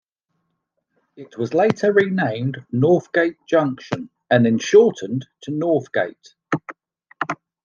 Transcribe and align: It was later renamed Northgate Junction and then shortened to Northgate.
It 1.15 1.37
was 1.37 1.53
later 1.53 1.93
renamed 1.93 2.65
Northgate 2.73 3.37
Junction 3.47 4.09
and 4.31 4.43
then 4.47 4.57
shortened 4.57 5.27
to 5.43 5.51
Northgate. 5.51 6.33